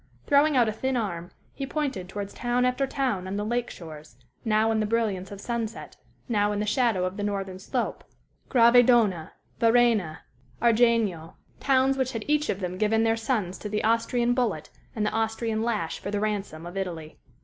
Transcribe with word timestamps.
Throwing 0.25 0.57
out 0.57 0.67
a 0.67 0.71
thin 0.71 0.97
arm, 0.97 1.29
he 1.53 1.67
pointed 1.67 2.09
towards 2.09 2.33
town 2.33 2.65
after 2.65 2.87
town 2.87 3.27
on 3.27 3.35
the 3.35 3.45
lake 3.45 3.69
shores, 3.69 4.17
now 4.43 4.71
in 4.71 4.79
the 4.79 4.87
brilliance 4.87 5.29
of 5.31 5.39
sunset, 5.39 5.95
now 6.27 6.51
in 6.51 6.59
the 6.59 6.65
shadow 6.65 7.05
of 7.05 7.17
the 7.17 7.23
northern 7.23 7.59
slope 7.59 8.03
Gravedona, 8.49 9.33
Varenna, 9.59 10.21
Argegno 10.59 11.35
towns 11.59 11.99
which 11.99 12.13
had 12.13 12.25
each 12.27 12.49
of 12.49 12.61
them 12.61 12.79
given 12.79 13.03
their 13.03 13.15
sons 13.15 13.59
to 13.59 13.69
the 13.69 13.83
Austrian 13.83 14.33
bullet 14.33 14.71
and 14.95 15.05
the 15.05 15.11
Austrian 15.11 15.61
lash 15.61 15.99
for 15.99 16.09
the 16.09 16.19
ransom 16.19 16.65
of 16.65 16.75
Italy. 16.77 17.19